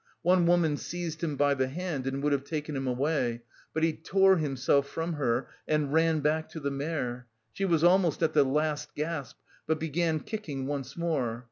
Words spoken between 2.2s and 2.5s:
would have